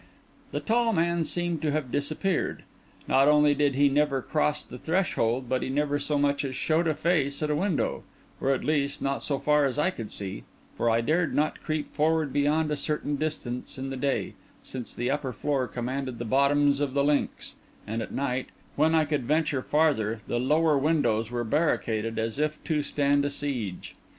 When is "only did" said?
3.27-3.75